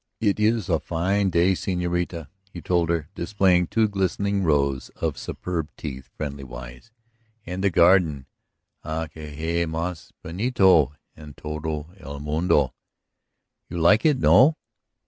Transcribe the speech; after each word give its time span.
"It 0.19 0.39
is 0.39 0.67
a 0.67 0.79
fine 0.79 1.29
day, 1.29 1.51
señorita," 1.51 2.27
he 2.51 2.59
told 2.59 2.89
her, 2.89 3.09
displaying 3.13 3.67
two 3.67 3.87
glistening 3.87 4.41
rows 4.41 4.89
of 4.95 5.15
superb 5.15 5.69
teeth 5.77 6.09
friendliwise. 6.17 6.89
"And 7.45 7.63
the 7.63 7.69
garden... 7.69 8.25
Ah, 8.83 9.05
que 9.05 9.27
hay 9.27 9.65
más 9.67 10.09
bonito 10.23 10.95
en 11.15 11.35
todo 11.35 11.91
el 11.99 12.19
mundo? 12.19 12.73
You 13.69 13.77
like 13.77 14.03
it, 14.03 14.17
no?" 14.17 14.57